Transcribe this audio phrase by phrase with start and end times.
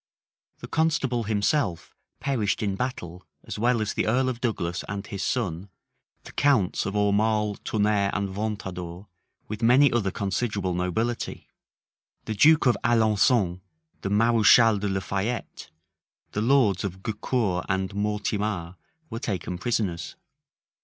[0.61, 5.21] The constable himself perished in battle as well as the earl of Douglas and his
[5.21, 5.69] son,
[6.23, 9.05] the counts of Aumale, Tonnerre, and Ventadour,
[9.47, 11.49] with many other considerable nobility.
[12.25, 13.61] The duke of Alençon,
[14.01, 15.69] the mareschal de la Fayette,
[16.31, 18.77] the lords of Gaucour and Mortemar,
[19.11, 20.15] were taken prisoners.